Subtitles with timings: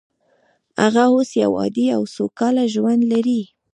[0.83, 3.41] هغه اوس یو عادي او سوکاله ژوند لري